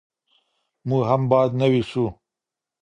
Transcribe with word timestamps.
موږ 0.87 1.03
هم 1.09 1.21
باید 1.31 1.51
نوي 1.61 1.81
سو. 1.91 2.05